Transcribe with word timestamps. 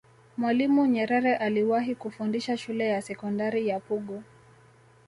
mwalimu 0.37 0.85
nyerere 0.87 1.35
aliwahi 1.35 1.95
kufundisha 1.95 2.57
shule 2.57 2.87
ya 2.87 3.01
sekondari 3.01 3.67
ya 3.67 3.79
pugu 3.79 4.23